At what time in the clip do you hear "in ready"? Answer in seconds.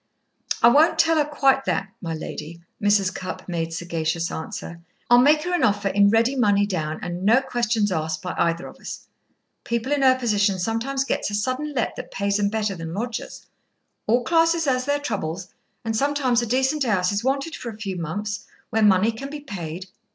5.89-6.35